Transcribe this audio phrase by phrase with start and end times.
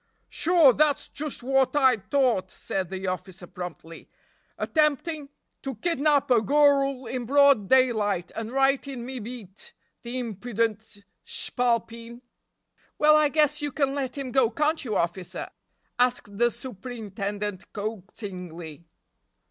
[0.29, 4.09] "Sure, dat's just wot I t'ought," said the officer promptly;
[4.57, 5.29] "attempting
[5.61, 12.21] to kidnap a gurrul in broad daylight and right in me beat, the impudent shpalpeen!"
[12.97, 15.51] "Well, I guess you can let him go, can't you, officer?"
[15.99, 18.87] asked the superintendent coaxingly.